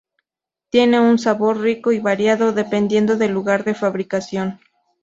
Tiene 0.71 0.99
un 0.99 1.19
sabor 1.19 1.59
rico 1.59 1.91
y 1.91 1.99
variado, 1.99 2.53
dependiendo 2.53 3.17
del 3.17 3.33
lugar 3.33 3.63
de 3.65 3.75
fabricación. 3.75 4.59